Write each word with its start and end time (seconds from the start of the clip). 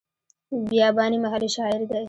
بیاباني 0.69 1.17
محلي 1.23 1.49
شاعر 1.55 1.81
دی. 1.89 1.99